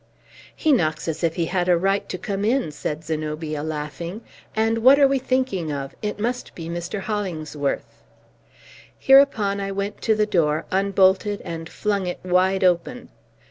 [0.55, 4.21] "He knocks as if he had a right to come in," said Zenobia, laughing.
[4.55, 5.93] "And what are we thinking of?
[6.01, 7.01] It must be Mr.
[7.01, 8.01] Hollingsworth!"
[8.97, 13.09] Hereupon I went to the door, unbolted, and flung it wide open.